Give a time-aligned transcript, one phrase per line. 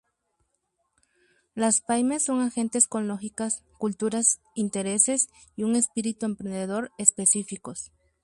[1.53, 7.91] Las pymes son agentes con lógicas, culturas, intereses y un espíritu emprendedor específicos.